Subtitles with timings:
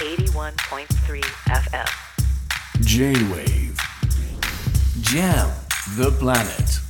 [0.00, 1.86] 81.3 FM.
[2.80, 3.76] J-Wave
[5.02, 5.50] Jam
[5.98, 6.80] the planet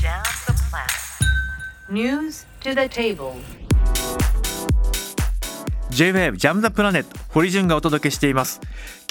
[0.00, 1.90] Jam the planet.
[1.90, 3.34] News to the table.
[5.90, 8.60] J-WAVE ジャムザプラネット堀潤がお届けしています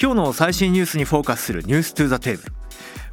[0.01, 2.53] 今日の最新ニュースにフォーカスするニューストゥザテーブル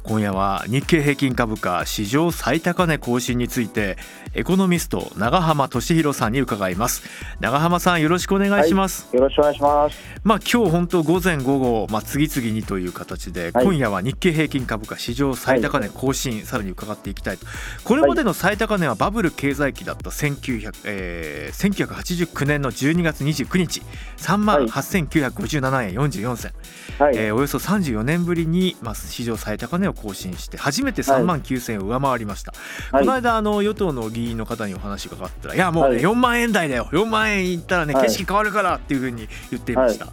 [0.09, 3.95] 今夜は日経平均株価史上最高値更新について
[4.33, 7.03] エコノミスト長浜俊弘さんに伺います。
[7.39, 9.99] 長浜さんよろしくお願いします、よろしくお願いします。
[10.23, 13.65] まあ今日本当午前午後まあ次々にという形で、はい。
[13.65, 17.45] 今夜は日経平均株価史上最高値更新、さらに伺っていきたいと。
[17.83, 23.83] これまでの最高値はバブル経済期だった1900、えー、1989年の12月29日
[24.17, 26.51] 3万8957円44銭、
[26.97, 27.15] はい。
[27.15, 32.53] えーおよそ34年ぶりに、まあ、史上最高値を更新して初めて3万9000円を上回りました、
[32.91, 33.05] はい。
[33.05, 36.03] この間あの与党の議員の方にお話がかかったらいやもう、ねはい。
[36.03, 36.87] 4万円台だよ。
[36.91, 38.07] 4万円いったらねはい。
[38.07, 40.07] 景色変わるからっていうふうに言っていました、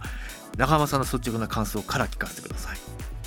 [0.57, 2.77] 中浜さんの率直な感想から聞かせてください。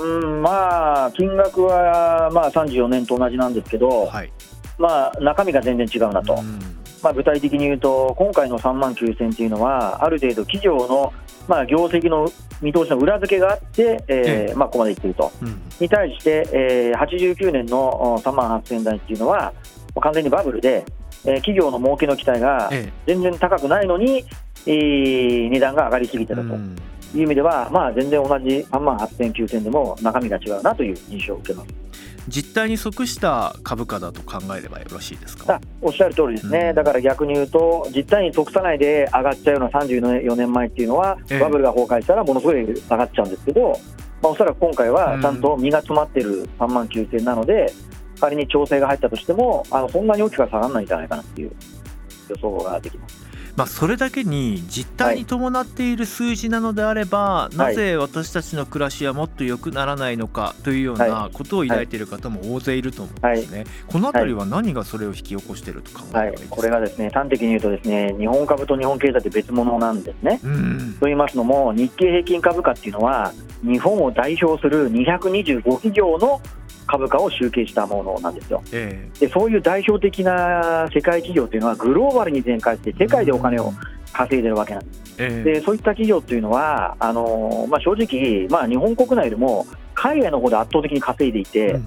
[0.00, 4.32] うん、まあ、金額は、まあ、34年と同じなんですけど、はい。
[4.78, 6.34] まあ、中身が全然違うなと。
[6.34, 11.12] うんまあ、具体的に言うと、今回の3万9000っていうのは、ある程度企業の、
[11.48, 15.32] まあ、業績の見通しの裏付けがあって、ええーまあ、ここまでいってると。
[15.42, 19.54] うんに対して、えー89年のお3万8000台っていうのは、
[19.98, 20.84] 完全にバブルで、
[21.24, 24.24] えー企業の儲けの期待がえ全然高くないのに、
[24.66, 26.48] えー値段が上がりすぎてえたと。
[26.48, 26.76] うん
[27.12, 31.89] いう意味では、まあ、全然同じ3万8000、9000でも中身が違うなという印象を受けます。
[32.28, 35.54] 実態に即した株価だと考えればよろしいですか？
[35.54, 36.74] あおっしゃる通りですね、うん。
[36.74, 41.38] だから逆に言うと、実態に即さないで上がっちゃうような34年前っていうのは、ええ。
[41.40, 43.72] バブルが崩壊したらものすごい上がっちゃうんですけど、
[44.22, 45.22] まあ、おそらく今回はうん。
[45.22, 47.72] ちゃんと身が詰まってる3万9000なので、
[48.20, 51.52] 仮に調整が入ったとしても、あのそんなに大きくは下がらないんじゃないかなっていう
[52.28, 53.19] 予想ができます。
[53.60, 70.40] まあ、それだけに実態に伴っている数字なのであれば、なぜ私たちの暮らしはもっと良くならないのかというようなことを抱いている方も大勢いると思うんですね、このあたりは何がそれを引き起こしていると考えはいればいいですか、これがですね端的に言うと、ですね日本株と日本経済って別物なんですね。
[70.42, 70.96] うん。
[70.98, 76.40] と言いますのも、日経平均株価っていうのは、日本を代表する225企業の
[76.90, 78.60] 株価を集計したものなんですよ。
[78.72, 83.72] えでそういう代表的な世界企業っていうのは、グローバルに展開して、世界でお金を
[84.12, 85.00] 稼いでるわけなんです。
[85.18, 91.78] ええでそういった企業っていうのは、あのまあ、正直、まあ、日本国内よりも海外の方で圧倒的に稼いでいて、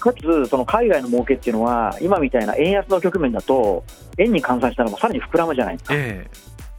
[0.00, 3.84] かつ、その海外の儲けっていうのは、今みたいな円安の局面だと、
[4.18, 5.94] 円に換算したらもうさらに膨らむじゃないですか。
[5.96, 6.26] え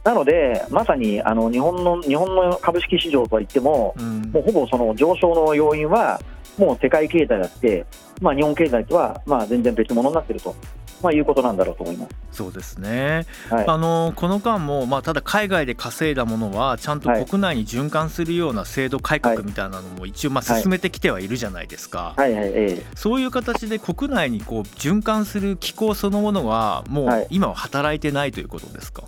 [0.04, 6.20] なので、まさにあの日本の日本の株式市場とは言ってもえ、うんもうほぼその上昇の要因は、
[6.58, 7.84] もう世界経済だって、
[8.20, 10.54] まあ、日本経済とはまあ全然別物になっていると、
[11.02, 12.14] まあ、いうことなんだろうと思います。
[12.30, 13.68] そうですね、はい。
[13.68, 17.26] あのこの間も、まあ、ただ海外で稼いだものはちゃんとはい。
[17.26, 20.62] 国内に循環するような制度改革みたいなのも一応まあはい。
[20.62, 22.14] 進めてきてはいるじゃないですか。
[22.16, 22.82] はいはい、ええ。
[22.94, 27.22] そういう形で国内にこう循環する機構そのものはもはい。
[27.22, 29.02] う今は働いてないということですか？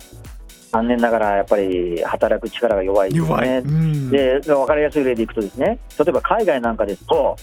[0.71, 3.61] 残念ながらやっぱり働く力が弱いですね。
[3.65, 4.09] うん。
[4.09, 7.35] で分かりやすい例でいくと、ですね例えば海外なんかですと、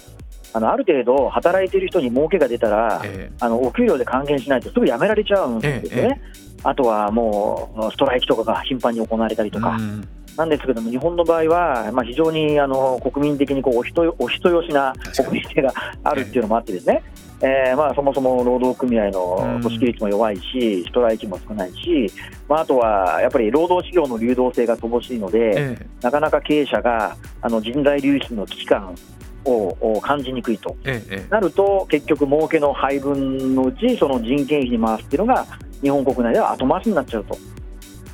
[0.52, 6.20] あのある程度働いている人に儲けが出たら、えあのお給料で還元しないとすぐ辞められちゃうんですよね。
[6.62, 10.08] あとはもうストライキとかが頻繁に行われたりえとか、うん。
[10.36, 17.02] なんですけども、日本の場合は、まあ、非常にあの国民的にこうお人よお人よしな国民性があるっていうのもあって、ですね、
[17.42, 22.10] えーまあ、そもそも労働組合の組織率も弱いし、ストライキも少ないし、
[22.48, 25.86] まあ、あとはやっぱり労働市場の流動性が乏しいので、ええ。
[26.00, 28.94] なかなか経営者があの人材流出の危機感
[29.44, 30.74] をを感じにくいと。
[30.84, 35.44] えなると、結局、儲けの配分のうち、その人件費に回すっていうのが、
[35.82, 37.36] 日本国内では後回しになっちゃうと、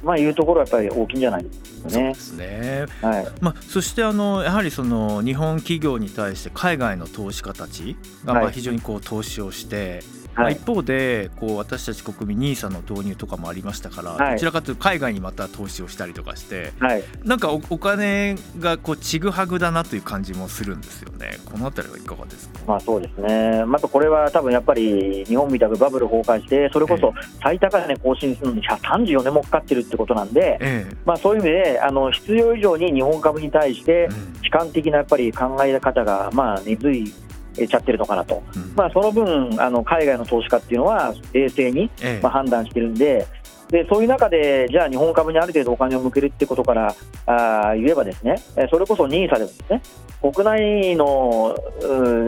[0.03, 1.45] まあ、いうところはやっぱり大きいんじゃない？
[1.45, 2.15] ですかねそうで。
[2.15, 2.87] すね。
[3.03, 10.55] はいまあ、そしてあのやはりその日本企業に対して海外の投資家たちがまあはい非常にこう投資をして、まあ、はい。
[10.55, 14.33] 一方でこう私たち国民 NISA の導入とかもありましたから、はい。
[14.33, 17.05] どちらかというと海外にまた投資をしたりとかしてはい。
[17.25, 21.39] なんかおお金がこうちぐはぐだなという感じもするんですよね。
[21.45, 27.13] このあたりはいかがですか、まあそうですね、またこれは多分やっぱり日本みたくバブル崩壊して、それこそ
[27.43, 30.97] 最高値更新するのに34年もかかってるってことなんで、ええ。
[31.05, 34.41] まあ、そういう意味であの必要以上に日本株に対してうん。
[34.51, 37.15] 悲観的なやっぱり考え方がまあ根付い
[37.55, 38.73] ちゃってるのかなと、うん。
[38.75, 42.21] まあ、その分あの海外の投資家っていうのは冷静にええ。
[42.23, 43.27] まあ判断してるんで。
[43.71, 46.93] でそういう中で、じゃあ日本株にある程度お金を向けるってことから
[47.27, 49.83] あー言えば、ですねえーそれこそ NISA でもですね。
[50.21, 51.57] 国内の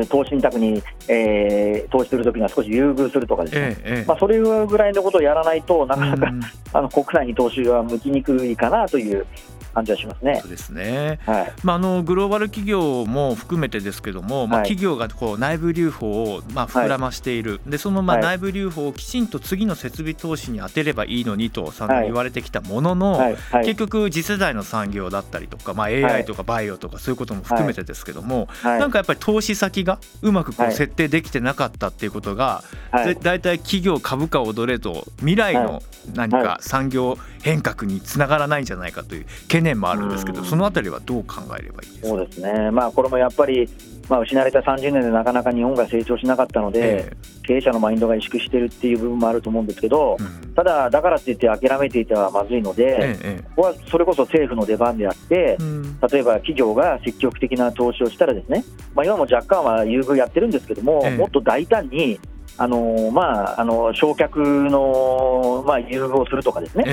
[0.09, 4.05] 投資信託に、えー投資するときには少し優遇するとかですね、ええええ。
[4.07, 6.41] まあ、それぐらいのことをやらないとなかなか、うん。
[6.73, 9.27] あの国内に投資は向きにくいかなという、
[9.73, 10.39] 感じはしますね。
[10.41, 10.51] そう。
[10.51, 11.19] ですね。
[11.27, 14.69] はい、まあ、あのグローバル企業も含めてですけども、まあ、はい。
[14.69, 18.25] 企業がこう内部留保をまあ膨らましている、でそのまあはい。
[18.25, 22.07] 内部留保をきちんと次の設備投資に当てればいいのにと散々はい。
[22.07, 33.07] 言われてきたものの、はい、はい、結局次世代の産業だったりとか、まあ、は AI いとかバイオとかそういうことも含めてですけども、はい、なんかやっぱり投資先がうまくこうはい設定できてなかったっていうことが、はい。
[33.07, 35.83] で大体企業株価を踊れと未来の
[36.15, 40.45] 何か産業変革につながらないんじゃないかという懸念もあるんですけどうん。
[40.47, 42.09] そのあたりはどう考えればいいですか？
[42.09, 43.69] そうですね、まあ、これもやっぱり、
[44.09, 47.13] まあ、失われた30年でなかなか日本が成長しなかったので、え
[47.45, 50.55] 経営者のマインドが萎縮してるっていう部分もあると思うんですけど、えうん。
[50.55, 55.83] ただ、だからって言って諦めていてはまずいので、ええここはそれこそ政府の出番であって、うん。
[56.13, 58.65] 例えば企業が積極的な投資をしたら、ですね、
[58.95, 61.17] まあ、今も若干は優遇やってるんですけども、ええ。
[61.17, 62.21] もっと大胆に、
[62.59, 64.39] あのまあ、あの焼却
[64.71, 66.85] の、まあ、優遇をするとかですね、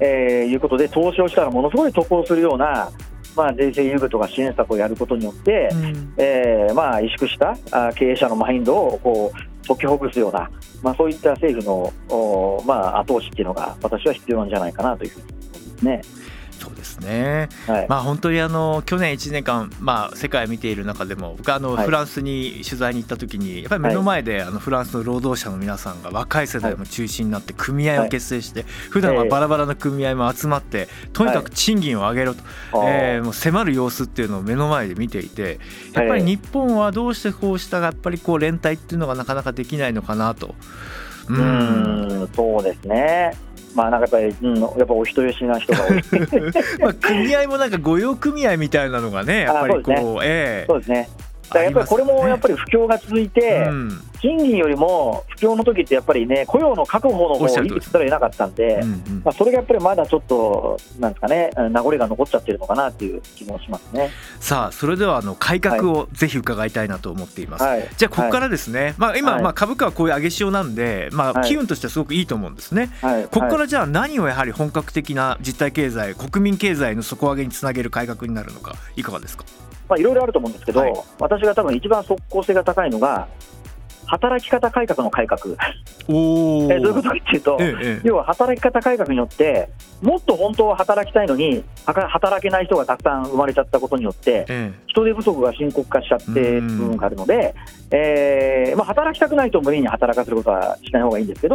[0.00, 2.90] ええーいうことで、投資をしたらものすごい得をするような、
[3.36, 10.50] まあ、税制優遇とか支援策をやることによって、えうんえーまあ、萎縮したあ経営者のマインドをこう解きほぐすような、
[10.82, 16.02] まあ、そういった政府の、おまあ、後押しっていうのが、私は必要なんじゃないかなというふうに思いますね。
[16.62, 17.48] そうですね。
[17.66, 17.86] はい。
[17.88, 21.84] まあ本当にあの去年1年間、まあ、世界を見ている中でも僕あのはい。
[21.84, 32.42] フランスに取材に行った時にやっぱり目の前であのフランスの労働者の皆さんが若い世代も中心になって組合を結成して普段はバラバラの組合も集まってとにかく賃金を上げろと、
[32.86, 35.58] えーもう迫る様子っていうのを目の前で見ていて
[35.92, 40.54] やっぱり日本はどうしてこうしたやっぱりこう連帯っていうのがなかなかできないのかなと。
[41.28, 43.32] うん、そうですね。
[43.74, 46.02] まあ、なんかやっぱり、うん、やっぱお人よしな人が多い。
[46.80, 51.08] まあ、組合もなんか御用組合みたいなのがねやっぱりこうええそうですね。
[51.60, 54.00] やっぱりこれもやっぱり不況が続いて、うん。
[54.22, 58.80] 賃金よりも不況の時ってやっぱりね、雇用の確保の方をおっしゃる通り維持せざるを得なかったんで、
[59.24, 64.10] まあ、それがやっぱりまだちょっと、なんですかね、名残が残っちゃってるのかなっていう気もしますね。
[64.38, 67.64] さあそれではあの改革をぜひ伺いたいなと思っています。
[67.64, 69.42] はい、じゃあここからですね、まあ、今、はい。
[69.42, 71.48] まあ株価はこういう上げ潮なんで、まあ、はい。
[71.48, 72.90] 機運としてはすごくいいと思うんですね。
[73.02, 79.44] はい、ここかはいらじゃあ何をやはり本格的な実体経済国民経済の底上げにつなげる改革になるのかいかがですか？
[79.88, 80.92] まあ、いろいろあると思うんですけど、はい。
[81.18, 83.28] 私が多分一番即効性が高いのが、
[84.06, 85.56] 働き方改革の改革。
[86.08, 88.00] お えどういうことかっていうと、ええええ。
[88.04, 89.68] 要は働き方改革によって、
[90.02, 97.54] もっと本当は働きたいのに、働けない人がたくさん生まれちゃったことによって、え人手不足が深刻化しちゃってる部分があるので、
[97.90, 101.54] えーまあ、働きたくない人を無理に働かせることはしない方がいいんですけど、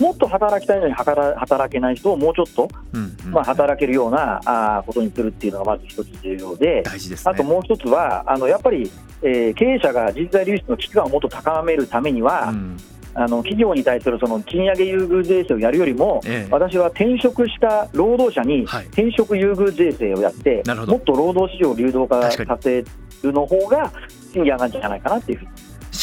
[0.00, 3.30] もっと働きたいのに働働けない人をもうちょっと、うんうん。
[3.32, 7.32] まあ、働けるようなあーことにするっていうのがまず一つ重要で、大事ですね。
[7.32, 8.90] あともう一つは、あのやっぱり、
[9.22, 12.76] えー経営者が人材流出の危機感をもっと高めるためには、うん。
[13.14, 16.50] あの企業に対するその賃上げ優遇税制をやるよりも、ええ。
[16.50, 18.86] 私は転職した労働者にはい。
[18.86, 20.92] 転職優遇税制をやって、なるほど。
[20.92, 22.84] もっと労働市場を流動化させ
[23.22, 23.92] るの方が、
[24.32, 25.50] 賃金上がるんじゃないかなっていうふうに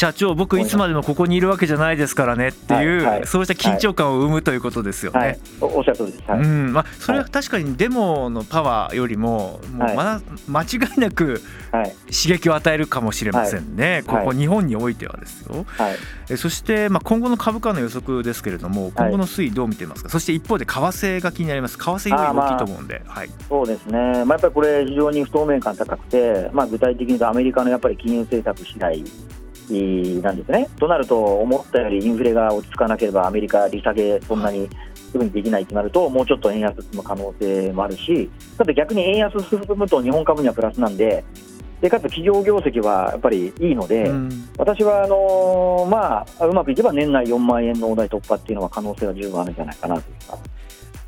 [0.00, 5.18] 社長僕いつまでもここにいるわけじゃないですからねっていう、はいはいそうした緊張感を生むということですよね。
[5.18, 6.30] はい、おおっしゃる通りです。
[6.30, 6.40] はい。
[6.40, 10.66] うんまあ、それは確かにデモのパワーよりももうま間違
[10.96, 11.94] いなくはい。
[12.06, 14.24] 刺激を与えるかもしれませんね、はい。
[14.24, 15.66] ここ日本においてはですよ。
[15.66, 15.96] はい。
[16.30, 21.76] えそして、まあ、今後の株価の予測ですけれども今後の推移どう見ていますか、そして一方で為替が気になります。
[21.76, 29.04] 為替要因大きいと思うんで、はい、そうですね、まあ、やっぱりこれ、非常に不透明感高くて、まあ、具体的に言うとアメリカのやっぱり金融政策次第
[30.22, 30.68] なんですね。
[30.78, 41.24] となると、思ったよりインフレが落ち着かなければ、アメリカ利下げ、そんなにすぐにできないとなると、もうちょっと円安進む可能性もあるし、ただ逆に円安進むと日本株にはプラスなんで、
[41.80, 50.02] でかつ企業業績はやっぱりいいので、うん私はあのーまあ、うまくいけば年内4万円の大台突破っていうのは可能性が十分あるんじゃないかなと。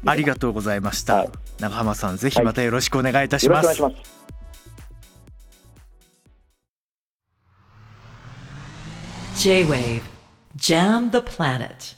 [0.05, 4.22] ありがとうございました、はい長浜さんぜひまたよろしくお願いいたします、しくお願い
[9.43, 10.05] J-Wave
[10.55, 11.97] Jam the Planet.